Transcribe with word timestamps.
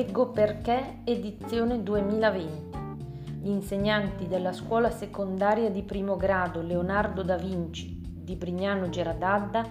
Leggo 0.00 0.30
perché 0.30 1.02
edizione 1.04 1.82
2020. 1.82 3.42
Gli 3.42 3.50
insegnanti 3.50 4.28
della 4.28 4.54
scuola 4.54 4.90
secondaria 4.90 5.70
di 5.70 5.82
primo 5.82 6.16
grado 6.16 6.62
Leonardo 6.62 7.22
da 7.22 7.36
Vinci 7.36 8.00
di 8.00 8.34
Brignano 8.34 8.88
Geradadda 8.88 9.68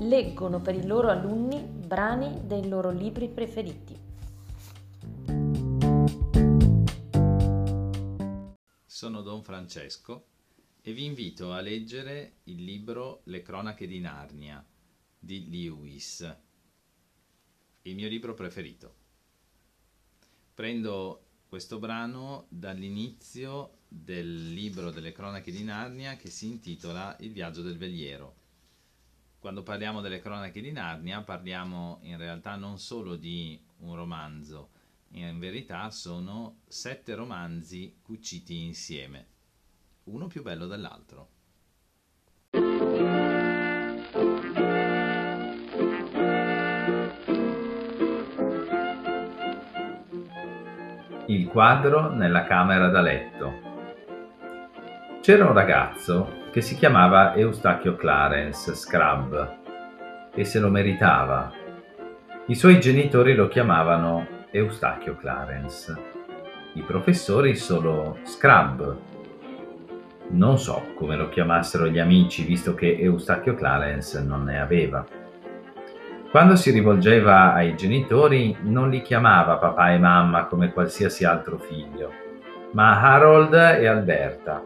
leggono 0.00 0.60
per 0.60 0.74
i 0.74 0.84
loro 0.84 1.08
alunni 1.08 1.62
brani 1.62 2.42
dei 2.44 2.68
loro 2.68 2.90
libri 2.90 3.30
preferiti. 3.30 3.98
Sono 8.84 9.22
Don 9.22 9.42
Francesco 9.42 10.26
e 10.82 10.92
vi 10.92 11.06
invito 11.06 11.54
a 11.54 11.60
leggere 11.60 12.40
il 12.44 12.62
libro 12.64 13.22
Le 13.24 13.40
cronache 13.40 13.86
di 13.86 13.98
Narnia 13.98 14.62
di 15.18 15.48
Lewis, 15.48 16.36
il 17.80 17.94
mio 17.94 18.08
libro 18.08 18.34
preferito. 18.34 18.99
Prendo 20.60 21.28
questo 21.48 21.78
brano 21.78 22.44
dall'inizio 22.50 23.78
del 23.88 24.52
libro 24.52 24.90
delle 24.90 25.10
cronache 25.10 25.50
di 25.50 25.64
Narnia 25.64 26.16
che 26.16 26.28
si 26.28 26.48
intitola 26.48 27.16
Il 27.20 27.32
viaggio 27.32 27.62
del 27.62 27.78
veliero. 27.78 28.34
Quando 29.38 29.62
parliamo 29.62 30.02
delle 30.02 30.20
cronache 30.20 30.60
di 30.60 30.70
Narnia 30.70 31.22
parliamo 31.22 32.00
in 32.02 32.18
realtà 32.18 32.56
non 32.56 32.78
solo 32.78 33.16
di 33.16 33.58
un 33.78 33.94
romanzo, 33.94 34.72
in 35.12 35.38
verità 35.38 35.90
sono 35.90 36.58
sette 36.68 37.14
romanzi 37.14 37.96
cuciti 38.02 38.62
insieme, 38.62 39.28
uno 40.04 40.26
più 40.26 40.42
bello 40.42 40.66
dell'altro. 40.66 41.39
Il 51.30 51.46
quadro 51.46 52.12
nella 52.12 52.42
camera 52.42 52.88
da 52.88 53.00
letto. 53.00 53.52
C'era 55.20 55.44
un 55.44 55.52
ragazzo 55.52 56.48
che 56.50 56.60
si 56.60 56.74
chiamava 56.74 57.36
Eustachio 57.36 57.94
Clarence 57.94 58.74
Scrub 58.74 59.58
e 60.34 60.44
se 60.44 60.58
lo 60.58 60.70
meritava. 60.70 61.52
I 62.46 62.54
suoi 62.56 62.80
genitori 62.80 63.36
lo 63.36 63.46
chiamavano 63.46 64.26
Eustachio 64.50 65.14
Clarence, 65.14 65.96
i 66.74 66.82
professori 66.82 67.54
solo 67.54 68.18
Scrub. 68.24 68.96
Non 70.30 70.58
so 70.58 70.86
come 70.96 71.14
lo 71.14 71.28
chiamassero 71.28 71.86
gli 71.86 72.00
amici, 72.00 72.42
visto 72.42 72.74
che 72.74 72.98
Eustachio 72.98 73.54
Clarence 73.54 74.20
non 74.20 74.42
ne 74.42 74.60
aveva. 74.60 75.06
Quando 76.30 76.54
si 76.54 76.70
rivolgeva 76.70 77.54
ai 77.54 77.74
genitori 77.74 78.56
non 78.60 78.88
li 78.88 79.02
chiamava 79.02 79.56
papà 79.56 79.90
e 79.90 79.98
mamma 79.98 80.44
come 80.44 80.72
qualsiasi 80.72 81.24
altro 81.24 81.58
figlio, 81.58 82.12
ma 82.70 83.00
Harold 83.00 83.52
e 83.52 83.88
Alberta. 83.88 84.64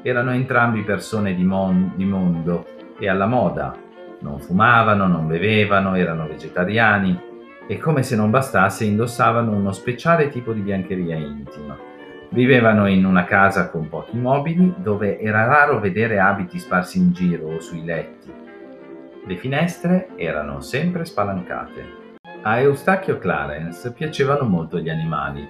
Erano 0.00 0.30
entrambi 0.30 0.84
persone 0.84 1.34
di, 1.34 1.42
mon- 1.42 1.90
di 1.96 2.04
mondo 2.04 2.66
e 3.00 3.08
alla 3.08 3.26
moda. 3.26 3.74
Non 4.20 4.38
fumavano, 4.38 5.08
non 5.08 5.26
bevevano, 5.26 5.96
erano 5.96 6.28
vegetariani 6.28 7.20
e 7.66 7.76
come 7.78 8.04
se 8.04 8.14
non 8.14 8.30
bastasse 8.30 8.84
indossavano 8.84 9.50
uno 9.50 9.72
speciale 9.72 10.28
tipo 10.28 10.52
di 10.52 10.60
biancheria 10.60 11.16
intima. 11.16 11.76
Vivevano 12.28 12.86
in 12.86 13.04
una 13.04 13.24
casa 13.24 13.70
con 13.70 13.88
pochi 13.88 14.16
mobili 14.16 14.72
dove 14.76 15.18
era 15.18 15.46
raro 15.46 15.80
vedere 15.80 16.20
abiti 16.20 16.60
sparsi 16.60 16.98
in 16.98 17.10
giro 17.10 17.54
o 17.54 17.60
sui 17.60 17.84
letti 17.84 18.39
le 19.26 19.36
finestre 19.36 20.08
erano 20.16 20.60
sempre 20.60 21.04
spalancate. 21.04 21.98
A 22.42 22.58
Eustachio 22.60 23.18
Clarence 23.18 23.92
piacevano 23.92 24.44
molto 24.44 24.78
gli 24.78 24.88
animali, 24.88 25.46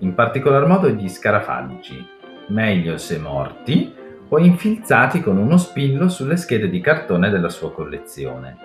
in 0.00 0.14
particolar 0.14 0.66
modo 0.66 0.90
gli 0.90 1.08
scarafaggi, 1.08 2.06
meglio 2.48 2.98
se 2.98 3.18
morti 3.18 3.94
o 4.28 4.38
infilzati 4.38 5.22
con 5.22 5.38
uno 5.38 5.56
spillo 5.56 6.08
sulle 6.08 6.36
schede 6.36 6.68
di 6.68 6.80
cartone 6.80 7.30
della 7.30 7.48
sua 7.48 7.72
collezione. 7.72 8.56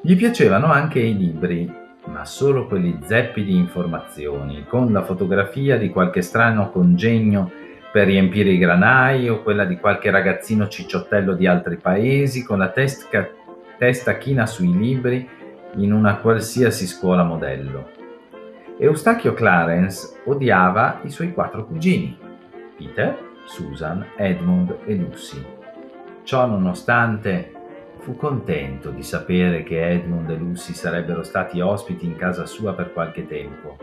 Gli 0.00 0.16
piacevano 0.16 0.66
anche 0.66 0.98
i 0.98 1.16
libri, 1.16 1.72
ma 2.06 2.24
solo 2.24 2.66
quelli 2.66 2.98
zeppi 3.04 3.44
di 3.44 3.54
informazioni, 3.54 4.64
con 4.66 4.92
la 4.92 5.02
fotografia 5.02 5.78
di 5.78 5.90
qualche 5.90 6.22
strano 6.22 6.70
congegno 6.70 7.50
per 7.92 8.06
riempire 8.06 8.50
i 8.50 8.58
granai 8.58 9.28
o 9.28 9.42
quella 9.42 9.64
di 9.64 9.76
qualche 9.76 10.10
ragazzino 10.10 10.66
cicciottello 10.66 11.34
di 11.34 11.46
altri 11.46 11.76
paesi 11.76 12.42
con 12.42 12.58
la 12.58 12.70
testa 12.70 13.28
testa 13.82 14.16
china 14.16 14.46
sui 14.46 14.72
libri 14.72 15.28
in 15.78 15.92
una 15.92 16.18
qualsiasi 16.18 16.86
scuola 16.86 17.24
modello. 17.24 17.90
Eustachio 18.78 19.34
Clarence 19.34 20.20
odiava 20.26 21.00
i 21.02 21.10
suoi 21.10 21.32
quattro 21.32 21.66
cugini, 21.66 22.16
Peter, 22.76 23.18
Susan, 23.44 24.06
Edmund 24.14 24.76
e 24.84 24.94
Lucy. 24.94 25.44
Ciò 26.22 26.46
nonostante 26.46 27.50
fu 27.98 28.14
contento 28.14 28.90
di 28.90 29.02
sapere 29.02 29.64
che 29.64 29.84
Edmund 29.84 30.30
e 30.30 30.36
Lucy 30.36 30.74
sarebbero 30.74 31.24
stati 31.24 31.60
ospiti 31.60 32.06
in 32.06 32.14
casa 32.14 32.46
sua 32.46 32.74
per 32.74 32.92
qualche 32.92 33.26
tempo. 33.26 33.78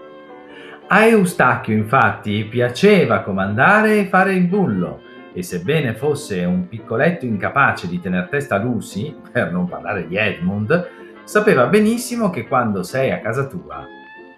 A 0.87 1.07
Eustachio 1.07 1.75
infatti 1.75 2.45
piaceva 2.45 3.19
comandare 3.19 3.99
e 3.99 4.05
fare 4.05 4.33
il 4.33 4.45
bullo, 4.45 5.01
e 5.33 5.43
sebbene 5.43 5.93
fosse 5.93 6.43
un 6.43 6.67
piccoletto 6.67 7.25
incapace 7.25 7.87
di 7.87 7.99
tener 7.99 8.27
testa 8.29 8.55
a 8.55 8.59
Lucy, 8.59 9.15
per 9.31 9.51
non 9.51 9.67
parlare 9.67 10.07
di 10.07 10.15
Edmund, 10.15 10.89
sapeva 11.23 11.67
benissimo 11.67 12.29
che 12.29 12.47
quando 12.47 12.83
sei 12.83 13.11
a 13.11 13.19
casa 13.19 13.45
tua 13.45 13.85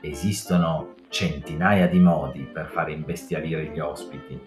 esistono 0.01 0.95
centinaia 1.09 1.87
di 1.87 1.99
modi 1.99 2.47
per 2.51 2.67
fare 2.67 2.91
imbestialire 2.91 3.65
gli 3.65 3.79
ospiti. 3.79 4.39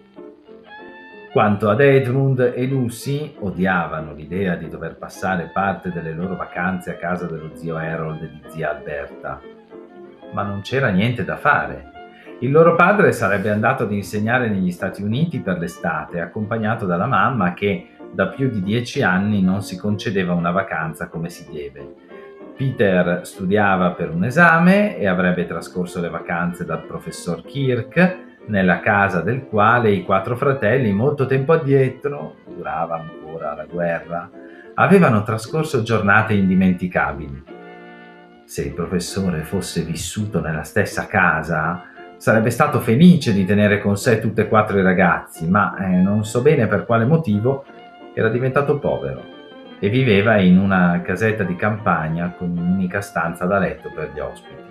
Quanto 1.31 1.69
ad 1.69 1.81
Edmund 1.81 2.53
e 2.55 2.65
Lucy, 2.65 3.35
odiavano 3.39 4.13
l'idea 4.13 4.55
di 4.55 4.69
dover 4.69 4.95
passare 4.95 5.49
parte 5.53 5.91
delle 5.91 6.13
loro 6.13 6.35
vacanze 6.35 6.91
a 6.91 6.95
casa 6.95 7.25
dello 7.25 7.51
zio 7.55 7.75
Harold 7.75 8.23
e 8.23 8.29
di 8.29 8.41
zia 8.47 8.71
Alberta. 8.71 9.41
Ma 10.31 10.43
non 10.43 10.61
c'era 10.61 10.89
niente 10.89 11.25
da 11.25 11.35
fare 11.35 11.91
il 12.39 12.51
loro 12.51 12.75
padre 12.75 13.13
sarebbe 13.13 13.49
andato 13.49 13.83
ad 13.83 13.91
insegnare 13.93 14.49
negli 14.49 14.71
Stati 14.71 15.01
Uniti 15.01 15.39
per 15.39 15.57
l'estate, 15.57 16.19
accompagnato 16.19 16.85
dalla 16.85 17.05
mamma 17.05 17.53
che 17.53 17.91
da 18.11 18.27
più 18.27 18.49
di 18.49 18.61
dieci 18.61 19.01
anni 19.01 19.41
non 19.41 19.61
si 19.61 19.77
concedeva 19.77 20.33
una 20.33 20.51
vacanza 20.51 21.07
come 21.07 21.29
si 21.29 21.47
deve. 21.49 21.93
Peter 22.55 23.21
studiava 23.23 23.91
per 23.91 24.09
un 24.09 24.25
esame 24.25 24.97
e 24.97 25.07
avrebbe 25.07 25.45
trascorso 25.45 25.99
le 25.99 26.09
vacanze 26.09 26.65
dal 26.65 26.85
professor 26.85 27.41
Kirk, 27.41 28.23
nella 28.47 28.79
casa 28.79 29.21
del 29.21 29.45
quale 29.47 29.91
i 29.91 30.03
quattro 30.03 30.35
fratelli, 30.35 30.91
molto 30.91 31.25
tempo 31.25 31.53
addietro, 31.53 32.35
durava 32.45 32.95
ancora 32.95 33.55
la 33.55 33.65
guerra, 33.65 34.29
avevano 34.75 35.23
trascorso 35.23 35.81
giornate 35.81 36.33
indimenticabili. 36.33 37.43
Se 38.45 38.61
il 38.61 38.73
professore 38.73 39.41
fosse 39.41 39.81
vissuto 39.81 40.39
nella 40.39 40.63
stessa 40.63 41.07
casa, 41.07 41.93
Sarebbe 42.17 42.49
stato 42.49 42.79
felice 42.79 43.33
di 43.33 43.45
tenere 43.45 43.79
con 43.79 43.97
sé 43.97 44.19
tutti 44.19 44.41
e 44.41 44.47
quattro 44.47 44.79
i 44.79 44.83
ragazzi, 44.83 45.47
ma 45.47 45.75
eh, 45.77 46.01
non 46.01 46.23
so 46.23 46.41
bene 46.41 46.67
per 46.67 46.85
quale 46.85 47.05
motivo 47.05 47.65
era 48.13 48.29
diventato 48.29 48.79
povero 48.79 49.33
e 49.79 49.89
viveva 49.89 50.37
in 50.37 50.57
una 50.57 51.01
casetta 51.03 51.43
di 51.43 51.55
campagna 51.55 52.33
con 52.37 52.49
un'unica 52.49 53.01
stanza 53.01 53.45
da 53.45 53.59
letto 53.59 53.91
per 53.93 54.11
gli 54.13 54.19
ospiti. 54.19 54.63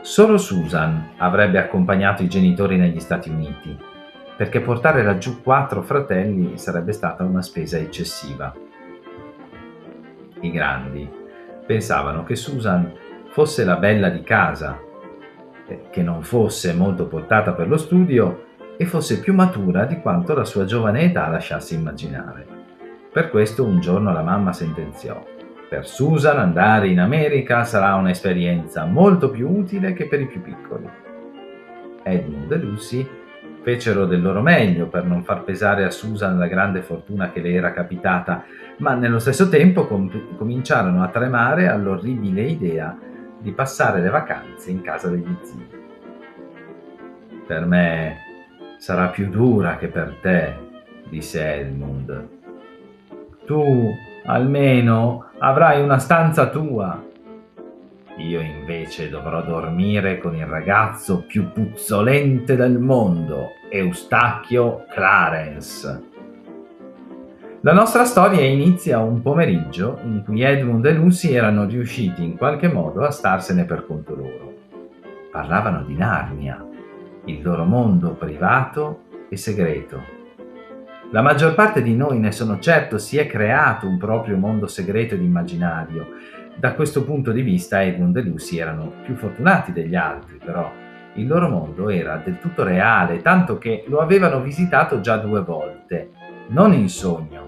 Solo 0.00 0.38
Susan 0.38 1.12
avrebbe 1.18 1.58
accompagnato 1.58 2.22
i 2.22 2.28
genitori 2.28 2.76
negli 2.76 3.00
Stati 3.00 3.28
Uniti, 3.30 3.78
perché 4.36 4.60
portare 4.60 5.02
laggiù 5.02 5.42
quattro 5.42 5.82
fratelli 5.82 6.58
sarebbe 6.58 6.92
stata 6.92 7.22
una 7.22 7.42
spesa 7.42 7.78
eccessiva. 7.78 8.52
I 10.40 10.50
grandi 10.50 11.08
pensavano 11.64 12.24
che 12.24 12.36
Susan 12.36 12.92
fosse 13.28 13.64
la 13.64 13.76
bella 13.76 14.08
di 14.08 14.22
casa 14.22 14.78
che 15.90 16.02
non 16.02 16.22
fosse 16.22 16.72
molto 16.72 17.06
portata 17.06 17.52
per 17.52 17.68
lo 17.68 17.76
studio 17.76 18.46
e 18.76 18.84
fosse 18.86 19.20
più 19.20 19.34
matura 19.34 19.84
di 19.84 20.00
quanto 20.00 20.34
la 20.34 20.44
sua 20.44 20.64
giovane 20.64 21.02
età 21.02 21.28
lasciasse 21.28 21.74
immaginare. 21.74 22.46
Per 23.12 23.30
questo 23.30 23.64
un 23.64 23.80
giorno 23.80 24.12
la 24.12 24.22
mamma 24.22 24.52
sentenziò 24.52 25.32
per 25.74 25.88
Susan 25.88 26.38
andare 26.38 26.86
in 26.86 27.00
America 27.00 27.64
sarà 27.64 27.96
un'esperienza 27.96 28.84
molto 28.84 29.28
più 29.28 29.48
utile 29.48 29.92
che 29.92 30.06
per 30.06 30.20
i 30.20 30.26
più 30.26 30.40
piccoli. 30.40 30.88
Edmund 32.04 32.52
e 32.52 32.56
Lucy 32.58 33.08
fecero 33.62 34.04
del 34.04 34.22
loro 34.22 34.40
meglio 34.40 34.86
per 34.86 35.04
non 35.04 35.24
far 35.24 35.42
pesare 35.42 35.84
a 35.84 35.90
Susan 35.90 36.38
la 36.38 36.46
grande 36.46 36.82
fortuna 36.82 37.32
che 37.32 37.40
le 37.40 37.54
era 37.54 37.72
capitata, 37.72 38.44
ma 38.78 38.94
nello 38.94 39.18
stesso 39.18 39.48
tempo 39.48 39.86
com- 39.86 40.36
cominciarono 40.36 41.02
a 41.02 41.08
tremare 41.08 41.66
all'orribile 41.66 42.42
idea 42.42 42.96
di 43.44 43.52
passare 43.52 44.00
le 44.00 44.08
vacanze 44.08 44.70
in 44.70 44.80
casa 44.80 45.10
degli 45.10 45.36
zii. 45.42 45.68
Per 47.46 47.66
me 47.66 48.16
sarà 48.78 49.08
più 49.08 49.28
dura 49.28 49.76
che 49.76 49.88
per 49.88 50.16
te, 50.22 50.56
disse 51.10 51.56
Edmund. 51.56 52.28
Tu 53.44 53.94
almeno 54.24 55.26
avrai 55.38 55.82
una 55.82 55.98
stanza 55.98 56.48
tua. 56.48 57.04
Io 58.16 58.40
invece 58.40 59.10
dovrò 59.10 59.42
dormire 59.42 60.16
con 60.18 60.34
il 60.34 60.46
ragazzo 60.46 61.24
più 61.26 61.52
puzzolente 61.52 62.56
del 62.56 62.78
mondo, 62.78 63.50
Eustachio 63.68 64.86
Clarence. 64.88 66.12
La 67.64 67.72
nostra 67.72 68.04
storia 68.04 68.42
inizia 68.42 68.98
un 68.98 69.22
pomeriggio 69.22 69.98
in 70.04 70.22
cui 70.22 70.42
Edmund 70.42 70.84
e 70.84 70.92
Lucy 70.92 71.32
erano 71.32 71.64
riusciti 71.64 72.22
in 72.22 72.36
qualche 72.36 72.68
modo 72.68 73.02
a 73.06 73.10
starsene 73.10 73.64
per 73.64 73.86
conto 73.86 74.14
loro. 74.14 74.52
Parlavano 75.32 75.82
di 75.82 75.96
Narnia, 75.96 76.62
il 77.24 77.42
loro 77.42 77.64
mondo 77.64 78.10
privato 78.16 79.04
e 79.30 79.38
segreto. 79.38 79.98
La 81.10 81.22
maggior 81.22 81.54
parte 81.54 81.80
di 81.80 81.96
noi, 81.96 82.18
ne 82.18 82.32
sono 82.32 82.58
certo, 82.58 82.98
si 82.98 83.16
è 83.16 83.26
creato 83.26 83.88
un 83.88 83.96
proprio 83.96 84.36
mondo 84.36 84.66
segreto 84.66 85.14
ed 85.14 85.22
immaginario. 85.22 86.08
Da 86.56 86.74
questo 86.74 87.02
punto 87.02 87.32
di 87.32 87.40
vista 87.40 87.82
Edmund 87.82 88.14
e 88.18 88.22
Lucy 88.24 88.58
erano 88.58 88.92
più 89.02 89.14
fortunati 89.14 89.72
degli 89.72 89.94
altri, 89.94 90.36
però 90.36 90.70
il 91.14 91.26
loro 91.26 91.48
mondo 91.48 91.88
era 91.88 92.20
del 92.22 92.38
tutto 92.40 92.62
reale, 92.62 93.22
tanto 93.22 93.56
che 93.56 93.84
lo 93.86 94.00
avevano 94.00 94.42
visitato 94.42 95.00
già 95.00 95.16
due 95.16 95.40
volte, 95.40 96.10
non 96.48 96.74
in 96.74 96.90
sogno, 96.90 97.43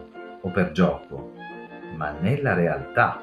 o 0.46 0.50
per 0.50 0.70
gioco, 0.70 1.32
ma 1.96 2.14
nella 2.19 2.54
realtà. 2.54 3.20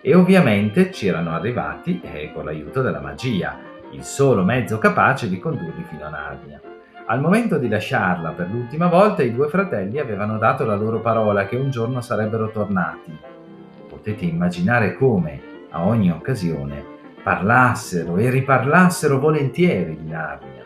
E 0.00 0.14
ovviamente 0.14 0.90
ci 0.90 1.06
erano 1.06 1.32
arrivati 1.32 2.00
eh, 2.02 2.30
con 2.34 2.44
l'aiuto 2.44 2.82
della 2.82 3.00
magia, 3.00 3.56
il 3.92 4.02
solo 4.02 4.42
mezzo 4.42 4.78
capace 4.78 5.28
di 5.28 5.38
condurli 5.38 5.84
fino 5.88 6.04
a 6.04 6.10
Narnia. 6.10 6.60
Al 7.06 7.20
momento 7.20 7.58
di 7.58 7.68
lasciarla 7.68 8.30
per 8.32 8.50
l'ultima 8.50 8.88
volta, 8.88 9.22
i 9.22 9.32
due 9.32 9.48
fratelli 9.48 9.98
avevano 9.98 10.36
dato 10.36 10.64
la 10.64 10.74
loro 10.74 11.00
parola 11.00 11.46
che 11.46 11.56
un 11.56 11.70
giorno 11.70 12.00
sarebbero 12.00 12.50
tornati. 12.50 13.16
Potete 13.88 14.24
immaginare 14.24 14.94
come, 14.94 15.40
a 15.70 15.86
ogni 15.86 16.10
occasione, 16.10 16.84
parlassero 17.22 18.16
e 18.16 18.30
riparlassero 18.30 19.18
volentieri 19.18 19.96
di 19.96 20.10
Narnia. 20.10 20.64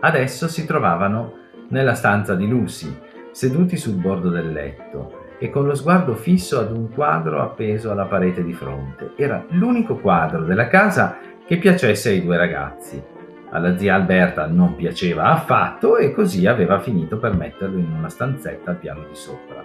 Adesso 0.00 0.46
si 0.46 0.64
trovavano 0.64 1.32
nella 1.70 1.94
stanza 1.94 2.34
di 2.34 2.46
Lucy, 2.46 3.06
seduti 3.38 3.76
sul 3.76 3.94
bordo 3.94 4.30
del 4.30 4.50
letto 4.50 5.26
e 5.38 5.48
con 5.48 5.64
lo 5.64 5.76
sguardo 5.76 6.16
fisso 6.16 6.58
ad 6.58 6.72
un 6.72 6.90
quadro 6.90 7.40
appeso 7.40 7.92
alla 7.92 8.06
parete 8.06 8.42
di 8.42 8.52
fronte. 8.52 9.12
Era 9.14 9.44
l'unico 9.50 9.94
quadro 9.94 10.42
della 10.42 10.66
casa 10.66 11.18
che 11.46 11.56
piacesse 11.58 12.08
ai 12.08 12.24
due 12.24 12.36
ragazzi. 12.36 13.00
Alla 13.50 13.78
zia 13.78 13.94
Alberta 13.94 14.46
non 14.48 14.74
piaceva 14.74 15.26
affatto 15.26 15.98
e 15.98 16.10
così 16.10 16.48
aveva 16.48 16.80
finito 16.80 17.18
per 17.18 17.36
metterlo 17.36 17.78
in 17.78 17.92
una 17.96 18.08
stanzetta 18.08 18.72
al 18.72 18.78
piano 18.78 19.04
di 19.06 19.14
sopra. 19.14 19.62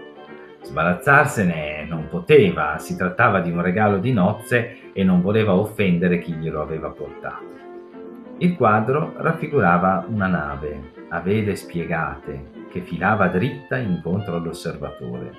Sbarazzarsene 0.61 1.87
non 1.89 2.09
poteva, 2.09 2.77
si 2.77 2.95
trattava 2.95 3.39
di 3.39 3.49
un 3.49 3.63
regalo 3.63 3.97
di 3.97 4.13
nozze 4.13 4.91
e 4.93 5.03
non 5.03 5.19
voleva 5.19 5.55
offendere 5.55 6.19
chi 6.19 6.33
glielo 6.33 6.61
aveva 6.61 6.91
portato. 6.91 7.51
Il 8.37 8.55
quadro 8.55 9.15
raffigurava 9.17 10.05
una 10.09 10.27
nave 10.27 10.91
a 11.09 11.19
vele 11.21 11.55
spiegate 11.55 12.61
che 12.73 12.81
filava 12.81 13.27
dritta 13.27 13.77
incontro 13.77 14.37
all'osservatore. 14.37 15.31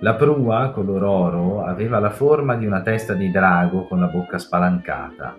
La 0.00 0.14
prua, 0.14 0.72
color 0.74 1.02
oro, 1.04 1.64
aveva 1.64 1.98
la 1.98 2.10
forma 2.10 2.54
di 2.54 2.66
una 2.66 2.82
testa 2.82 3.14
di 3.14 3.30
drago 3.30 3.86
con 3.86 3.98
la 3.98 4.08
bocca 4.08 4.36
spalancata. 4.36 5.38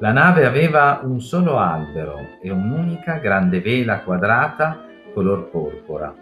La 0.00 0.10
nave 0.10 0.44
aveva 0.44 0.98
un 1.04 1.20
solo 1.20 1.56
albero 1.56 2.18
e 2.42 2.50
un'unica 2.50 3.18
grande 3.18 3.60
vela 3.60 4.00
quadrata 4.00 4.84
color 5.14 5.50
porpora. 5.50 6.12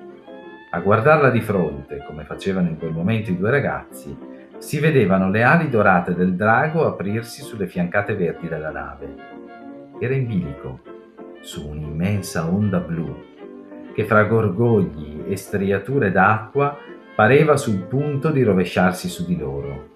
A 0.72 0.80
guardarla 0.80 1.30
di 1.30 1.40
fronte, 1.40 2.04
come 2.06 2.24
facevano 2.24 2.68
in 2.68 2.76
quel 2.76 2.92
momento 2.92 3.30
i 3.30 3.38
due 3.38 3.50
ragazzi, 3.50 4.14
si 4.58 4.78
vedevano 4.78 5.30
le 5.30 5.42
ali 5.42 5.70
dorate 5.70 6.14
del 6.14 6.34
drago 6.34 6.86
aprirsi 6.86 7.40
sulle 7.40 7.66
fiancate 7.66 8.14
verdi 8.14 8.46
della 8.46 8.70
nave. 8.70 9.14
Era 9.98 10.14
in 10.14 10.26
bilico, 10.26 10.80
su 11.40 11.66
un'immensa 11.66 12.46
onda 12.46 12.78
blu 12.78 13.28
che 13.94 14.04
fra 14.04 14.24
gorgogli 14.24 15.24
e 15.28 15.36
striature 15.36 16.10
d'acqua 16.10 16.76
pareva 17.14 17.56
sul 17.56 17.80
punto 17.82 18.30
di 18.30 18.42
rovesciarsi 18.42 19.08
su 19.08 19.26
di 19.26 19.36
loro. 19.36 19.88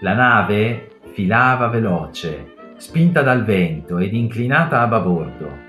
La 0.00 0.14
nave 0.14 0.88
filava 1.12 1.68
veloce, 1.68 2.54
spinta 2.76 3.22
dal 3.22 3.44
vento 3.44 3.98
ed 3.98 4.12
inclinata 4.14 4.80
a 4.80 4.86
babordo. 4.86 5.62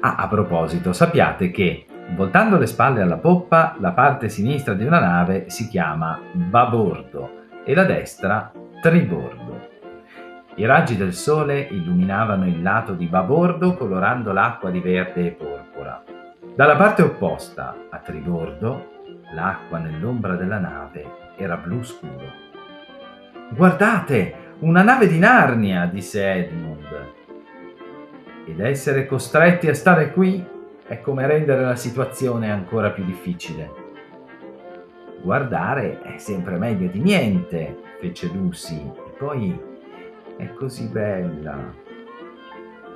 Ah, 0.00 0.16
a 0.16 0.28
proposito, 0.28 0.92
sappiate 0.92 1.50
che, 1.50 1.84
voltando 2.14 2.58
le 2.58 2.66
spalle 2.66 3.02
alla 3.02 3.18
poppa, 3.18 3.76
la 3.80 3.90
parte 3.90 4.28
sinistra 4.28 4.74
di 4.74 4.84
una 4.84 5.00
nave 5.00 5.50
si 5.50 5.68
chiama 5.68 6.20
babordo 6.32 7.46
e 7.64 7.74
la 7.74 7.84
destra 7.84 8.52
tribordo. 8.80 9.66
I 10.54 10.64
raggi 10.64 10.96
del 10.96 11.12
sole 11.12 11.60
illuminavano 11.70 12.46
il 12.46 12.62
lato 12.62 12.92
di 12.92 13.06
babordo 13.06 13.74
colorando 13.74 14.32
l'acqua 14.32 14.70
di 14.70 14.80
verde 14.80 15.26
e 15.26 15.30
porpora. 15.30 16.02
Dalla 16.58 16.74
parte 16.74 17.02
opposta, 17.02 17.86
a 17.88 17.98
tribordo, 17.98 18.88
l'acqua 19.32 19.78
nell'ombra 19.78 20.34
della 20.34 20.58
nave 20.58 21.34
era 21.36 21.56
blu 21.56 21.84
scuro. 21.84 22.32
Guardate, 23.50 24.56
una 24.58 24.82
nave 24.82 25.06
di 25.06 25.20
Narnia, 25.20 25.86
disse 25.86 26.28
Edmund. 26.28 27.12
Ed 28.44 28.58
essere 28.58 29.06
costretti 29.06 29.68
a 29.68 29.74
stare 29.74 30.10
qui 30.10 30.44
è 30.84 31.00
come 31.00 31.28
rendere 31.28 31.62
la 31.62 31.76
situazione 31.76 32.50
ancora 32.50 32.90
più 32.90 33.04
difficile. 33.04 33.70
Guardare 35.22 36.02
è 36.02 36.18
sempre 36.18 36.56
meglio 36.56 36.88
di 36.88 36.98
niente, 36.98 37.76
fece 38.00 38.32
Lucy, 38.34 38.84
e 38.84 39.10
poi 39.16 39.56
è 40.36 40.52
così 40.54 40.88
bella. 40.88 41.72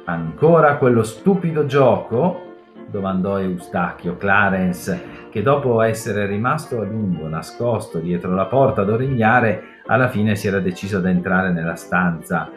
Ancora 0.06 0.78
quello 0.78 1.04
stupido 1.04 1.64
gioco? 1.64 2.50
Domandò 2.88 3.40
Eustachio 3.40 4.16
Clarence, 4.16 5.28
che 5.30 5.42
dopo 5.42 5.80
essere 5.80 6.26
rimasto 6.26 6.80
a 6.80 6.84
lungo 6.84 7.28
nascosto 7.28 7.98
dietro 7.98 8.34
la 8.34 8.46
porta 8.46 8.82
ad 8.82 8.90
origliare, 8.90 9.80
alla 9.86 10.08
fine 10.08 10.36
si 10.36 10.46
era 10.46 10.60
deciso 10.60 10.98
ad 10.98 11.06
entrare 11.06 11.52
nella 11.52 11.74
stanza 11.74 12.50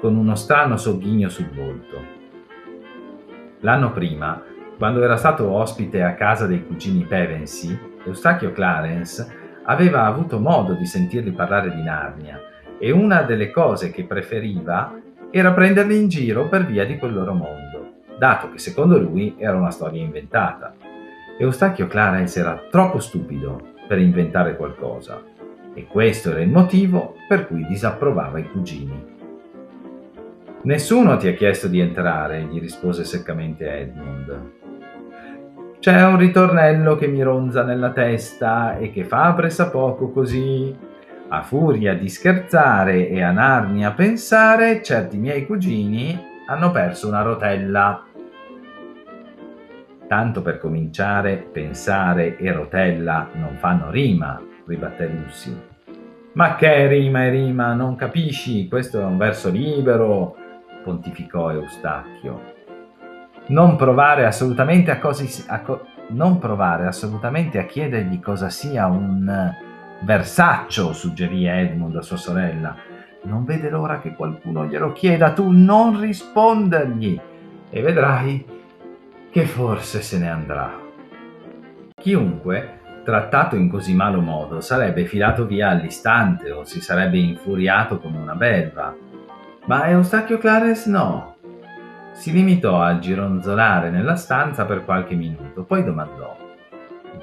con 0.00 0.16
uno 0.16 0.34
strano 0.34 0.76
sogghigno 0.76 1.28
sul 1.28 1.48
volto. 1.48 2.16
L'anno 3.60 3.90
prima, 3.92 4.42
quando 4.76 5.02
era 5.02 5.16
stato 5.16 5.50
ospite 5.50 6.02
a 6.02 6.14
casa 6.14 6.46
dei 6.46 6.64
cugini 6.64 7.04
Pevensey, 7.04 7.96
Eustachio 8.04 8.52
Clarence 8.52 9.26
aveva 9.64 10.04
avuto 10.04 10.38
modo 10.38 10.74
di 10.74 10.86
sentirli 10.86 11.32
parlare 11.32 11.74
di 11.74 11.82
Narnia 11.82 12.40
e 12.78 12.90
una 12.92 13.22
delle 13.22 13.50
cose 13.50 13.90
che 13.90 14.04
preferiva 14.04 14.94
era 15.30 15.52
prenderli 15.52 15.96
in 15.96 16.08
giro 16.08 16.48
per 16.48 16.64
via 16.64 16.86
di 16.86 16.96
quel 16.96 17.12
loro 17.12 17.34
mondo 17.34 17.67
dato 18.18 18.50
che 18.50 18.58
secondo 18.58 18.98
lui 18.98 19.36
era 19.38 19.56
una 19.56 19.70
storia 19.70 20.02
inventata. 20.02 20.74
Eustachio 21.38 21.86
Clarence 21.86 22.38
era 22.38 22.60
troppo 22.68 22.98
stupido 22.98 23.60
per 23.86 23.98
inventare 23.98 24.56
qualcosa 24.56 25.22
e 25.72 25.86
questo 25.86 26.30
era 26.30 26.40
il 26.40 26.50
motivo 26.50 27.14
per 27.28 27.46
cui 27.46 27.64
disapprovava 27.66 28.38
i 28.38 28.50
cugini. 28.50 29.16
Nessuno 30.62 31.16
ti 31.16 31.28
ha 31.28 31.34
chiesto 31.34 31.68
di 31.68 31.78
entrare, 31.78 32.42
gli 32.42 32.58
rispose 32.58 33.04
seccamente 33.04 33.70
Edmund. 33.70 34.56
C'è 35.78 36.04
un 36.04 36.18
ritornello 36.18 36.96
che 36.96 37.06
mi 37.06 37.22
ronza 37.22 37.62
nella 37.62 37.90
testa 37.90 38.76
e 38.76 38.90
che 38.90 39.04
fa 39.04 39.32
pressappoco 39.34 40.10
così. 40.10 40.76
A 41.28 41.42
furia 41.42 41.94
di 41.94 42.08
scherzare 42.08 43.08
e 43.08 43.22
a 43.22 43.30
Narnia 43.30 43.92
pensare, 43.92 44.82
certi 44.82 45.16
miei 45.18 45.46
cugini 45.46 46.18
hanno 46.48 46.70
perso 46.72 47.06
una 47.06 47.22
rotella. 47.22 48.07
Tanto 50.08 50.40
per 50.40 50.56
cominciare, 50.56 51.36
pensare 51.36 52.38
e 52.38 52.50
rotella 52.50 53.28
non 53.34 53.56
fanno 53.58 53.90
rima, 53.90 54.40
ribatté 54.66 55.06
Lucy. 55.06 55.54
Ma 56.32 56.54
che 56.54 56.86
rima 56.86 57.24
e 57.24 57.28
rima, 57.28 57.74
non 57.74 57.94
capisci? 57.94 58.68
Questo 58.68 59.00
è 59.00 59.04
un 59.04 59.18
verso 59.18 59.50
libero, 59.50 60.34
pontificò 60.82 61.52
Eustachio. 61.52 62.54
Non 63.48 63.76
provare 63.76 64.24
assolutamente 64.24 64.90
a, 64.90 64.98
cosi, 64.98 65.44
a 65.46 65.60
co- 65.60 65.84
non 66.08 66.38
provare 66.38 66.86
assolutamente 66.86 67.58
a 67.58 67.66
chiedergli 67.66 68.18
cosa 68.18 68.48
sia 68.48 68.86
un 68.86 69.52
versaccio, 70.00 70.94
suggerì 70.94 71.44
Edmund 71.44 71.96
a 71.96 72.02
sua 72.02 72.16
sorella. 72.16 72.74
Non 73.24 73.44
vede 73.44 73.68
l'ora 73.68 74.00
che 74.00 74.14
qualcuno 74.14 74.64
glielo 74.64 74.92
chieda, 74.92 75.32
tu 75.32 75.50
non 75.50 76.00
rispondergli 76.00 77.20
e 77.68 77.82
vedrai 77.82 78.56
che 79.30 79.44
forse 79.44 80.00
se 80.00 80.18
ne 80.18 80.30
andrà. 80.30 80.78
Chiunque, 81.94 82.80
trattato 83.04 83.56
in 83.56 83.68
così 83.68 83.94
malo 83.94 84.20
modo, 84.20 84.60
sarebbe 84.60 85.04
filato 85.04 85.44
via 85.46 85.68
all'istante 85.68 86.50
o 86.50 86.64
si 86.64 86.80
sarebbe 86.80 87.18
infuriato 87.18 87.98
come 87.98 88.18
una 88.18 88.34
belva. 88.34 88.94
Ma 89.66 89.88
Eustachio 89.88 90.38
Clarence 90.38 90.88
no. 90.88 91.36
Si 92.12 92.32
limitò 92.32 92.80
a 92.80 92.98
gironzolare 92.98 93.90
nella 93.90 94.16
stanza 94.16 94.64
per 94.64 94.84
qualche 94.84 95.14
minuto, 95.14 95.64
poi 95.64 95.84
domandò: 95.84 96.36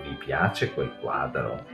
Vi 0.03 0.15
piace 0.23 0.73
quel 0.73 0.91
quadro? 1.01 1.73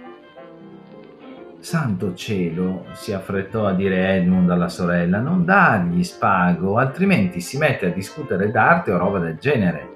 Santo 1.60 2.16
cielo, 2.16 2.86
si 2.94 3.14
affrettò 3.14 3.68
a 3.68 3.74
dire 3.74 4.16
Edmund 4.16 4.50
alla 4.50 4.70
sorella, 4.70 5.20
non 5.20 5.46
dargli 5.46 6.04
spago, 6.04 6.78
altrimenti 6.78 7.40
si 7.40 7.58
mette 7.60 7.88
a 7.88 7.94
discutere 7.94 8.50
d'arte 8.50 8.92
o 8.92 8.98
roba 8.98 9.20
del 9.20 9.38
genere. 9.38 9.91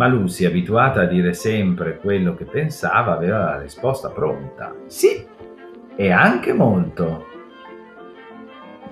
Ma 0.00 0.06
Lucy, 0.06 0.46
abituata 0.46 1.02
a 1.02 1.04
dire 1.04 1.34
sempre 1.34 1.98
quello 1.98 2.34
che 2.34 2.46
pensava, 2.46 3.12
aveva 3.12 3.40
la 3.40 3.60
risposta 3.60 4.08
pronta. 4.08 4.74
Sì, 4.86 5.26
e 5.94 6.10
anche 6.10 6.54
molto. 6.54 7.26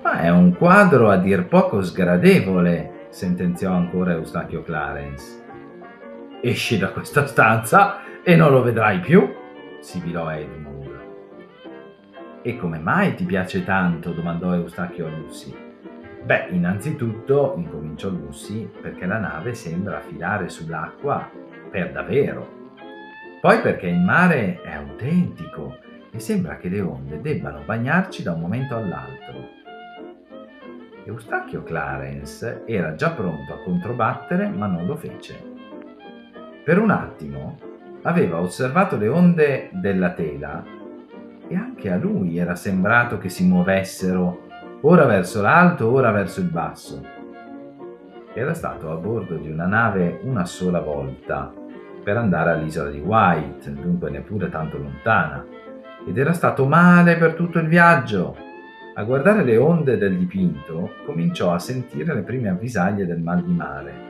Ma 0.03 0.19
è 0.19 0.29
un 0.29 0.55
quadro 0.55 1.09
a 1.09 1.17
dir 1.17 1.47
poco 1.47 1.81
sgradevole, 1.81 3.07
sentenziò 3.09 3.71
ancora 3.71 4.11
Eustachio 4.11 4.61
Clarence. 4.61 5.43
Esci 6.43 6.77
da 6.77 6.89
questa 6.89 7.25
stanza 7.25 8.21
e 8.21 8.35
non 8.35 8.51
lo 8.51 8.61
vedrai 8.61 8.99
più, 8.99 9.27
sibilò 9.79 10.31
Edmund. 10.31 10.91
E 12.43 12.55
come 12.55 12.77
mai 12.77 13.15
ti 13.15 13.23
piace 13.23 13.63
tanto? 13.63 14.11
domandò 14.11 14.53
Eustachio 14.53 15.07
a 15.07 15.09
Lucy. 15.09 15.68
Beh, 16.29 16.49
innanzitutto, 16.51 17.55
incominciò 17.57 18.09
Lucy, 18.09 18.67
perché 18.67 19.07
la 19.07 19.17
nave 19.17 19.55
sembra 19.55 19.99
filare 19.99 20.47
sull'acqua 20.47 21.27
per 21.71 21.91
davvero. 21.91 22.69
Poi 23.41 23.59
perché 23.61 23.87
il 23.87 23.99
mare 23.99 24.61
è 24.61 24.73
autentico 24.73 25.79
e 26.11 26.19
sembra 26.19 26.57
che 26.57 26.69
le 26.69 26.81
onde 26.81 27.19
debbano 27.19 27.63
bagnarci 27.65 28.21
da 28.21 28.33
un 28.33 28.41
momento 28.41 28.75
all'altro. 28.75 29.47
Eustachio 31.05 31.63
Clarence 31.63 32.61
era 32.67 32.93
già 32.93 33.09
pronto 33.09 33.51
a 33.51 33.63
controbattere, 33.63 34.49
ma 34.49 34.67
non 34.67 34.85
lo 34.85 34.95
fece. 34.95 35.35
Per 36.63 36.77
un 36.77 36.91
attimo 36.91 37.57
aveva 38.03 38.39
osservato 38.39 38.97
le 38.97 39.07
onde 39.07 39.71
della 39.71 40.11
tela 40.11 40.63
e 41.47 41.55
anche 41.55 41.91
a 41.91 41.97
lui 41.97 42.37
era 42.37 42.53
sembrato 42.53 43.17
che 43.17 43.29
si 43.29 43.47
muovessero 43.47 44.45
ora 44.81 45.05
verso 45.05 45.41
l'alto, 45.41 45.91
ora 45.91 46.11
verso 46.11 46.39
il 46.39 46.47
basso. 46.47 47.03
Era 48.33 48.53
stato 48.53 48.91
a 48.91 48.95
bordo 48.95 49.35
di 49.35 49.49
una 49.49 49.65
nave 49.65 50.19
una 50.23 50.45
sola 50.45 50.79
volta 50.79 51.51
per 52.01 52.15
andare 52.15 52.51
all'isola 52.51 52.89
di 52.89 52.99
White, 52.99 53.73
dunque 53.73 54.09
neppure 54.09 54.49
tanto 54.49 54.77
lontana, 54.77 55.45
ed 56.07 56.17
era 56.17 56.31
stato 56.31 56.65
male 56.65 57.17
per 57.17 57.33
tutto 57.33 57.59
il 57.59 57.67
viaggio. 57.67 58.35
A 58.95 59.03
guardare 59.03 59.43
le 59.43 59.57
onde 59.57 59.97
del 59.97 60.17
dipinto 60.17 60.91
cominciò 61.05 61.53
a 61.53 61.59
sentire 61.59 62.13
le 62.13 62.21
prime 62.21 62.49
avvisaglie 62.49 63.05
del 63.05 63.19
mal 63.19 63.43
di 63.43 63.53
mare. 63.53 64.07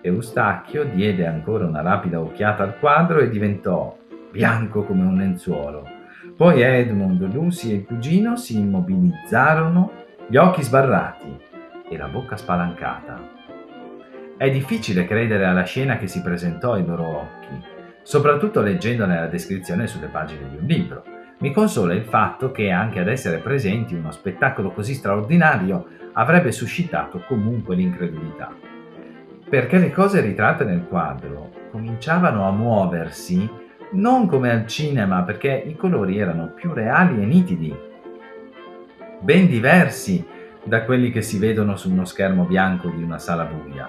Eustachio 0.00 0.84
diede 0.84 1.26
ancora 1.26 1.66
una 1.66 1.82
rapida 1.82 2.20
occhiata 2.20 2.62
al 2.62 2.78
quadro 2.78 3.18
e 3.18 3.28
diventò 3.28 3.96
bianco 4.30 4.84
come 4.84 5.02
un 5.02 5.16
lenzuolo 5.16 5.96
poi 6.38 6.60
Edmund, 6.60 7.20
Lucy 7.32 7.72
e 7.72 7.74
il 7.74 7.84
cugino 7.84 8.36
si 8.36 8.60
immobilizzarono, 8.60 9.90
gli 10.30 10.36
occhi 10.36 10.62
sbarrati 10.62 11.40
e 11.88 11.96
la 11.96 12.06
bocca 12.08 12.36
spalancata. 12.36 13.18
È 14.36 14.50
difficile 14.50 15.06
credere 15.06 15.46
alla 15.46 15.62
scena 15.62 15.96
che 15.96 16.06
si 16.06 16.20
presentò 16.20 16.74
ai 16.74 16.84
loro 16.84 17.20
occhi, 17.20 17.64
soprattutto 18.02 18.60
leggendone 18.60 19.18
la 19.18 19.26
descrizione 19.26 19.86
sulle 19.86 20.08
pagine 20.08 20.50
di 20.50 20.56
un 20.58 20.66
libro. 20.66 21.02
Mi 21.38 21.50
consola 21.50 21.94
il 21.94 22.04
fatto 22.04 22.50
che 22.50 22.70
anche 22.70 23.00
ad 23.00 23.08
essere 23.08 23.38
presenti 23.38 23.94
uno 23.94 24.10
spettacolo 24.10 24.70
così 24.70 24.92
straordinario 24.92 25.86
avrebbe 26.12 26.52
suscitato 26.52 27.24
comunque 27.26 27.74
l'incredulità. 27.74 28.54
Perché 29.48 29.78
le 29.78 29.90
cose 29.90 30.20
ritratte 30.20 30.64
nel 30.64 30.84
quadro 30.86 31.52
cominciavano 31.70 32.46
a 32.46 32.52
muoversi 32.52 33.48
non 33.92 34.26
come 34.26 34.50
al 34.50 34.66
cinema 34.66 35.22
perché 35.22 35.50
i 35.66 35.74
colori 35.74 36.18
erano 36.18 36.52
più 36.54 36.74
reali 36.74 37.22
e 37.22 37.24
nitidi, 37.24 37.74
ben 39.20 39.48
diversi 39.48 40.24
da 40.62 40.84
quelli 40.84 41.10
che 41.10 41.22
si 41.22 41.38
vedono 41.38 41.76
su 41.76 41.90
uno 41.90 42.04
schermo 42.04 42.44
bianco 42.44 42.88
di 42.90 43.02
una 43.02 43.18
sala 43.18 43.44
buia. 43.44 43.88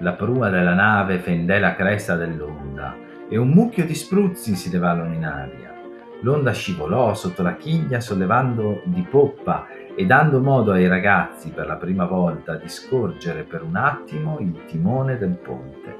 La 0.00 0.12
prua 0.12 0.48
della 0.48 0.74
nave 0.74 1.18
fendè 1.18 1.58
la 1.58 1.74
cresta 1.74 2.14
dell'onda 2.14 2.96
e 3.28 3.36
un 3.36 3.48
mucchio 3.48 3.84
di 3.84 3.94
spruzzi 3.94 4.54
si 4.54 4.70
levarono 4.70 5.12
in 5.12 5.24
aria. 5.24 5.74
L'onda 6.22 6.52
scivolò 6.52 7.14
sotto 7.14 7.42
la 7.42 7.56
chiglia 7.56 8.00
sollevando 8.00 8.82
di 8.84 9.06
poppa 9.08 9.66
e 9.94 10.06
dando 10.06 10.40
modo 10.40 10.72
ai 10.72 10.88
ragazzi 10.88 11.50
per 11.50 11.66
la 11.66 11.76
prima 11.76 12.06
volta 12.06 12.54
di 12.54 12.68
scorgere 12.68 13.42
per 13.42 13.62
un 13.62 13.76
attimo 13.76 14.38
il 14.40 14.64
timone 14.66 15.18
del 15.18 15.36
ponte. 15.36 15.96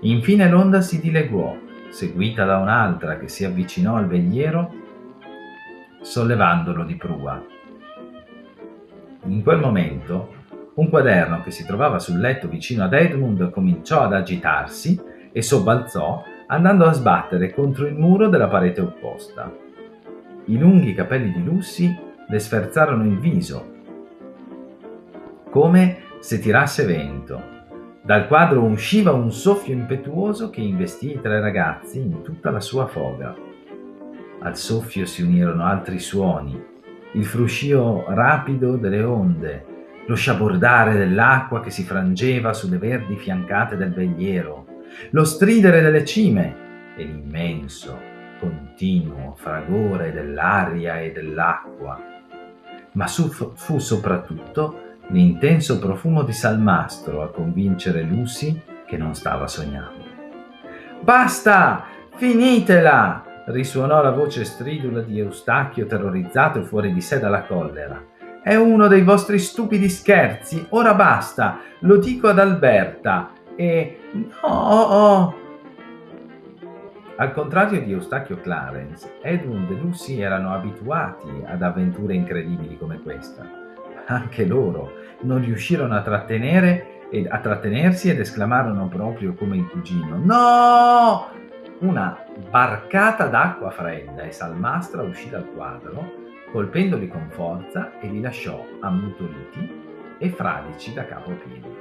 Infine 0.00 0.48
l'onda 0.48 0.80
si 0.80 1.00
dileguò 1.00 1.56
seguita 1.88 2.44
da 2.44 2.58
un'altra 2.58 3.16
che 3.18 3.28
si 3.28 3.44
avvicinò 3.44 3.96
al 3.96 4.06
veliero 4.06 4.86
sollevandolo 6.00 6.84
di 6.84 6.94
prua. 6.96 7.42
In 9.24 9.42
quel 9.42 9.58
momento 9.58 10.36
un 10.74 10.88
quaderno 10.88 11.42
che 11.42 11.50
si 11.50 11.66
trovava 11.66 11.98
sul 11.98 12.18
letto 12.18 12.48
vicino 12.48 12.84
ad 12.84 12.92
Edmund 12.92 13.50
cominciò 13.50 14.02
ad 14.02 14.14
agitarsi 14.14 15.00
e 15.32 15.42
sobbalzò 15.42 16.22
andando 16.46 16.84
a 16.84 16.92
sbattere 16.92 17.52
contro 17.52 17.86
il 17.86 17.94
muro 17.94 18.28
della 18.28 18.48
parete 18.48 18.80
opposta. 18.80 19.52
I 20.44 20.58
lunghi 20.58 20.94
capelli 20.94 21.32
di 21.32 21.44
Lucy 21.44 21.98
le 22.26 22.38
sferzarono 22.38 23.04
il 23.04 23.18
viso, 23.18 23.76
come 25.50 25.98
se 26.20 26.38
tirasse 26.38 26.84
vento 26.84 27.56
dal 28.08 28.26
quadro 28.26 28.62
usciva 28.62 29.12
un 29.12 29.30
soffio 29.30 29.74
impetuoso 29.74 30.48
che 30.48 30.62
investì 30.62 31.10
i 31.10 31.20
tre 31.20 31.40
ragazzi 31.40 32.00
in 32.00 32.22
tutta 32.22 32.50
la 32.50 32.60
sua 32.60 32.86
foga. 32.86 33.47
Al 34.40 34.56
soffio 34.56 35.04
si 35.04 35.22
unirono 35.22 35.64
altri 35.64 35.98
suoni, 35.98 36.76
il 37.12 37.24
fruscio 37.24 38.04
rapido 38.08 38.76
delle 38.76 39.02
onde, 39.02 39.64
lo 40.06 40.14
sciabordare 40.14 40.96
dell'acqua 40.96 41.60
che 41.60 41.70
si 41.70 41.82
frangeva 41.82 42.52
sulle 42.52 42.78
verdi 42.78 43.16
fiancate 43.16 43.76
del 43.76 43.92
vegliero, 43.92 44.66
lo 45.10 45.24
stridere 45.24 45.80
delle 45.80 46.04
cime 46.04 46.94
e 46.96 47.04
l'immenso, 47.04 47.98
continuo 48.38 49.34
fragore 49.36 50.12
dell'aria 50.12 51.00
e 51.00 51.10
dell'acqua. 51.10 52.00
Ma 52.92 53.06
fu 53.06 53.78
soprattutto 53.78 54.82
l'intenso 55.08 55.78
profumo 55.78 56.22
di 56.22 56.32
salmastro 56.32 57.22
a 57.22 57.30
convincere 57.30 58.02
Lucy 58.02 58.60
che 58.86 58.96
non 58.96 59.14
stava 59.14 59.46
sognando. 59.46 60.04
Basta! 61.00 61.84
Finitela! 62.14 63.27
Risuonò 63.48 64.02
la 64.02 64.10
voce 64.10 64.44
stridula 64.44 65.00
di 65.02 65.18
Eustachio 65.18 65.86
terrorizzato 65.86 66.60
e 66.60 66.62
fuori 66.62 66.92
di 66.92 67.00
sé 67.00 67.18
dalla 67.18 67.42
collera. 67.42 68.02
È 68.42 68.54
uno 68.54 68.86
dei 68.86 69.02
vostri 69.02 69.38
stupidi 69.38 69.88
scherzi, 69.88 70.66
ora 70.70 70.94
basta, 70.94 71.60
lo 71.80 71.98
dico 71.98 72.28
ad 72.28 72.38
Alberta. 72.38 73.32
E... 73.56 73.98
no! 74.42 75.34
Al 77.16 77.32
contrario 77.32 77.82
di 77.82 77.92
Eustachio 77.92 78.40
Clarence, 78.40 79.18
Edmund 79.22 79.70
e 79.70 79.74
Lucy 79.74 80.20
erano 80.20 80.54
abituati 80.54 81.42
ad 81.44 81.62
avventure 81.62 82.14
incredibili 82.14 82.78
come 82.78 83.00
questa 83.02 83.66
anche 84.08 84.44
loro 84.44 84.92
non 85.20 85.44
riuscirono 85.44 85.94
a 85.94 86.02
trattenere 86.02 87.06
ed 87.10 87.26
a 87.30 87.38
trattenersi 87.38 88.10
ed 88.10 88.20
esclamarono 88.20 88.88
proprio 88.88 89.34
come 89.34 89.56
il 89.56 89.66
cugino: 89.68 90.18
No! 90.18 91.28
Una 91.80 92.24
barcata 92.50 93.26
d'acqua 93.26 93.70
fredda 93.70 94.22
e 94.22 94.30
salmastra 94.30 95.02
uscì 95.02 95.28
dal 95.28 95.50
quadro, 95.52 96.26
colpendoli 96.50 97.08
con 97.08 97.28
forza 97.30 97.98
e 98.00 98.08
li 98.08 98.20
lasciò 98.20 98.64
ammutoliti 98.80 100.16
e 100.18 100.28
fradici 100.30 100.92
da 100.94 101.04
capo 101.04 101.30
a 101.30 101.34
piedi. 101.34 101.76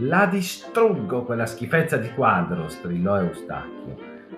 La 0.00 0.26
distruggo 0.26 1.24
quella 1.24 1.46
schifezza 1.46 1.96
di 1.96 2.10
quadro, 2.12 2.68
strillò 2.68 3.18
Eustachio. 3.18 3.96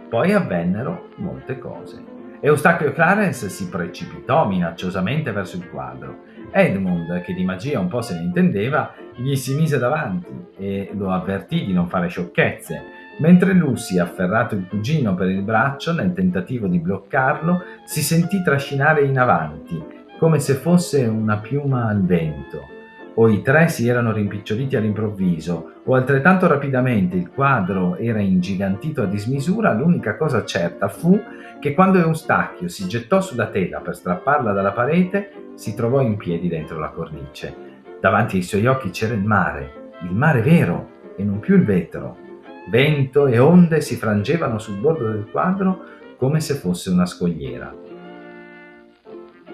Poi 0.08 0.32
avvennero 0.32 1.08
molte 1.16 1.58
cose. 1.58 2.16
Eustachio 2.40 2.92
Clarence 2.92 3.48
si 3.48 3.68
precipitò 3.68 4.46
minacciosamente 4.46 5.32
verso 5.32 5.56
il 5.56 5.68
quadro 5.68 6.26
Edmund, 6.50 7.20
che 7.22 7.34
di 7.34 7.44
magia 7.44 7.80
un 7.80 7.88
po' 7.88 8.00
se 8.00 8.14
ne 8.14 8.22
intendeva, 8.22 8.94
gli 9.16 9.34
si 9.34 9.54
mise 9.54 9.78
davanti 9.78 10.46
e 10.56 10.90
lo 10.94 11.10
avvertì 11.10 11.64
di 11.64 11.72
non 11.72 11.88
fare 11.88 12.08
sciocchezze, 12.08 12.82
mentre 13.18 13.52
Lucy, 13.52 13.98
afferrato 13.98 14.54
il 14.54 14.66
cugino 14.68 15.14
per 15.14 15.28
il 15.28 15.42
braccio 15.42 15.92
nel 15.92 16.12
tentativo 16.12 16.66
di 16.66 16.78
bloccarlo, 16.78 17.62
si 17.84 18.02
sentì 18.02 18.42
trascinare 18.42 19.02
in 19.02 19.18
avanti, 19.18 19.82
come 20.18 20.38
se 20.38 20.54
fosse 20.54 21.04
una 21.04 21.38
piuma 21.38 21.86
al 21.86 22.04
vento. 22.04 22.76
O 23.14 23.28
i 23.28 23.42
tre 23.42 23.68
si 23.68 23.88
erano 23.88 24.12
rimpiccioliti 24.12 24.76
all'improvviso, 24.76 25.72
o 25.84 25.94
altrettanto 25.94 26.46
rapidamente 26.46 27.16
il 27.16 27.30
quadro 27.30 27.96
era 27.96 28.20
ingigantito 28.20 29.02
a 29.02 29.06
dismisura, 29.06 29.72
l'unica 29.72 30.16
cosa 30.16 30.44
certa 30.44 30.88
fu 30.88 31.20
che 31.58 31.74
quando 31.74 31.98
Eustachio 31.98 32.68
si 32.68 32.86
gettò 32.86 33.20
sulla 33.20 33.48
tela 33.48 33.80
per 33.80 33.96
strapparla 33.96 34.52
dalla 34.52 34.70
parete, 34.70 35.32
si 35.54 35.74
trovò 35.74 36.00
in 36.00 36.16
piedi 36.16 36.46
dentro 36.46 36.78
la 36.78 36.90
cornice. 36.90 37.52
Davanti 38.00 38.36
ai 38.36 38.42
suoi 38.42 38.66
occhi 38.66 38.90
c'era 38.90 39.14
il 39.14 39.24
mare, 39.24 39.90
il 40.02 40.14
mare 40.14 40.40
vero 40.40 40.90
e 41.16 41.24
non 41.24 41.40
più 41.40 41.56
il 41.56 41.64
vetro. 41.64 42.27
Vento 42.68 43.26
e 43.26 43.38
onde 43.38 43.80
si 43.80 43.96
frangevano 43.96 44.58
sul 44.58 44.76
bordo 44.76 45.10
del 45.10 45.26
quadro 45.30 45.84
come 46.16 46.40
se 46.40 46.54
fosse 46.54 46.90
una 46.90 47.06
scogliera. 47.06 47.74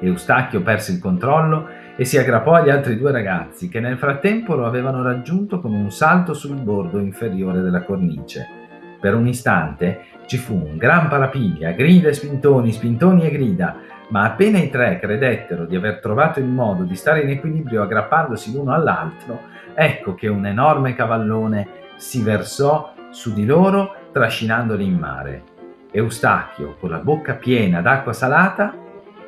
Eustachio 0.01 0.63
perse 0.63 0.93
il 0.93 0.99
controllo 0.99 1.69
e 1.97 2.05
si 2.05 2.19
aggrappò 2.19 2.55
agli 2.55 2.71
altri 2.71 2.99
due 2.99 3.13
ragazzi 3.13 3.69
che 3.69 3.79
nel 3.79 3.99
frattempo 3.99 4.57
lo 4.57 4.67
avevano 4.67 5.03
raggiunto 5.03 5.61
con 5.61 5.73
un 5.73 5.93
salto 5.93 6.35
sul 6.35 6.61
bordo 6.61 6.99
inferiore 6.99 7.61
della 7.61 7.83
cornice. 7.83 8.63
Per 9.01 9.15
un 9.15 9.29
istante 9.29 10.01
ci 10.27 10.37
fu 10.37 10.55
un 10.55 10.77
gran 10.77 11.09
parapiglia, 11.09 11.71
grida 11.71 12.09
e 12.09 12.15
spintoni, 12.15 12.73
spintoni 12.73 13.27
e 13.27 13.31
grida, 13.31 13.77
ma 14.09 14.25
appena 14.25 14.59
i 14.59 14.71
tre 14.71 14.99
credettero 14.99 15.67
di 15.67 15.77
aver 15.77 16.01
trovato 16.01 16.41
il 16.41 16.47
modo 16.47 16.83
di 16.83 16.97
stare 16.97 17.21
in 17.21 17.29
equilibrio 17.29 17.83
aggrappandosi 17.83 18.53
l'uno 18.53 18.73
all'altro, 18.73 19.41
ecco 19.75 20.15
che 20.15 20.27
un 20.27 20.47
enorme 20.47 20.95
cavallone 20.95 21.69
si 21.97 22.23
versò 22.23 22.94
su 23.15 23.33
di 23.33 23.45
loro 23.47 24.09
trascinandoli 24.11 24.85
in 24.85 24.99
mare. 24.99 25.45
Eustachio, 25.93 26.75
con 26.81 26.91
la 26.91 26.99
bocca 26.99 27.35
piena 27.35 27.81
d'acqua 27.81 28.13
salata, 28.13 28.75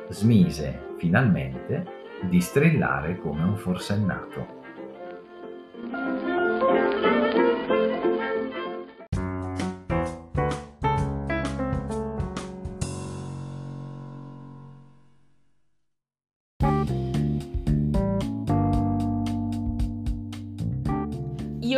smise 0.09 0.95
finalmente 0.97 1.85
di 2.23 2.41
strillare 2.41 3.17
come 3.17 3.43
un 3.43 3.55
forsennato. 3.55 4.56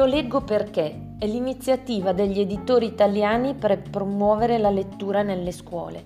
Leggo 0.09 0.41
perché 0.41 1.13
è 1.19 1.27
l'iniziativa 1.27 2.13
degli 2.13 2.39
editori 2.39 2.87
italiani 2.87 3.53
per 3.53 3.79
promuovere 3.79 4.57
la 4.57 4.71
lettura 4.71 5.21
nelle 5.21 5.51
scuole. 5.51 6.03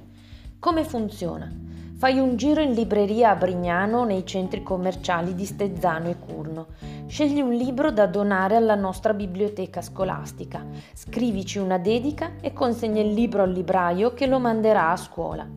Come 0.59 0.83
funziona? 0.83 1.49
Fai 1.95 2.19
un 2.19 2.35
giro 2.35 2.59
in 2.59 2.73
libreria 2.73 3.29
a 3.29 3.35
Brignano 3.35 4.03
nei 4.03 4.25
centri 4.25 4.61
commerciali 4.61 5.33
di 5.35 5.45
Stezzano 5.45 6.09
e 6.09 6.19
Curno. 6.19 6.67
Scegli 7.07 7.39
un 7.39 7.53
libro 7.53 7.91
da 7.91 8.05
donare 8.05 8.57
alla 8.57 8.75
nostra 8.75 9.13
biblioteca 9.13 9.81
scolastica. 9.81 10.65
Scrivici 10.93 11.59
una 11.59 11.77
dedica 11.77 12.31
e 12.41 12.51
consegna 12.51 13.01
il 13.01 13.13
libro 13.13 13.43
al 13.43 13.53
libraio 13.53 14.13
che 14.13 14.27
lo 14.27 14.39
manderà 14.39 14.89
a 14.89 14.97
scuola. 14.97 15.47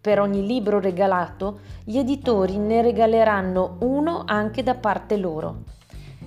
Per 0.00 0.18
ogni 0.18 0.44
libro 0.44 0.80
regalato, 0.80 1.60
gli 1.84 1.98
editori 1.98 2.58
ne 2.58 2.82
regaleranno 2.82 3.76
uno 3.82 4.24
anche 4.26 4.64
da 4.64 4.74
parte 4.74 5.16
loro. 5.16 5.80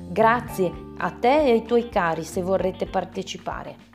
Grazie 0.07 0.71
a 0.97 1.11
te 1.11 1.45
e 1.45 1.51
ai 1.51 1.65
tuoi 1.65 1.89
cari 1.89 2.23
se 2.23 2.41
vorrete 2.41 2.85
partecipare. 2.85 3.94